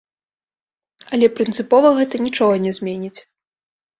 [1.17, 3.19] Але прынцыпова гэта нічога не зменіць.